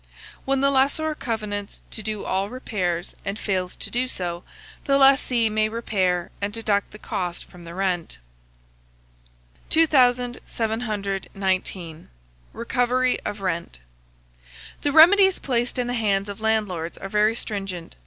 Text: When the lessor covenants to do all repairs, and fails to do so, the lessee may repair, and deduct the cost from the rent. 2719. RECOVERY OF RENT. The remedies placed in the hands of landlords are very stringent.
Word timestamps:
When 0.45 0.61
the 0.61 0.71
lessor 0.71 1.13
covenants 1.13 1.83
to 1.91 2.01
do 2.01 2.25
all 2.25 2.49
repairs, 2.49 3.13
and 3.23 3.37
fails 3.37 3.75
to 3.75 3.91
do 3.91 4.07
so, 4.07 4.43
the 4.85 4.97
lessee 4.97 5.47
may 5.47 5.69
repair, 5.69 6.31
and 6.41 6.51
deduct 6.51 6.89
the 6.89 6.97
cost 6.97 7.45
from 7.45 7.65
the 7.65 7.75
rent. 7.75 8.17
2719. 9.69 12.09
RECOVERY 12.51 13.19
OF 13.19 13.41
RENT. 13.41 13.79
The 14.81 14.91
remedies 14.91 15.37
placed 15.37 15.77
in 15.77 15.85
the 15.85 15.93
hands 15.93 16.27
of 16.29 16.41
landlords 16.41 16.97
are 16.97 17.07
very 17.07 17.35
stringent. 17.35 17.95